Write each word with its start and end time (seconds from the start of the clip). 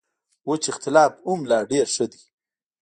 وچ 0.49 0.63
اختلاف 0.71 1.11
هم 1.27 1.39
لا 1.49 1.59
ډېر 1.71 1.85
ښه 1.95 2.05
دی. 2.11 2.21